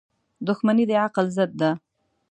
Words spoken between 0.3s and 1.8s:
•دښمني د عقل ضد ده.